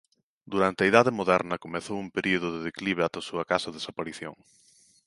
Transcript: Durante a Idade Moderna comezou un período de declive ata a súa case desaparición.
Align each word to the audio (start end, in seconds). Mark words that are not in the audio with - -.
Durante 0.53 0.81
a 0.81 0.89
Idade 0.91 1.11
Moderna 1.19 1.61
comezou 1.65 1.97
un 2.05 2.09
período 2.17 2.47
de 2.53 2.59
declive 2.69 3.01
ata 3.03 3.19
a 3.21 3.27
súa 3.29 3.47
case 3.51 3.75
desaparición. 3.77 4.35